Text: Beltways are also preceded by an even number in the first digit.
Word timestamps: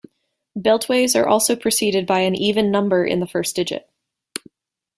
Beltways 0.57 1.15
are 1.15 1.27
also 1.27 1.55
preceded 1.55 2.07
by 2.07 2.21
an 2.21 2.33
even 2.33 2.71
number 2.71 3.05
in 3.05 3.19
the 3.19 3.27
first 3.27 3.55
digit. 3.55 3.87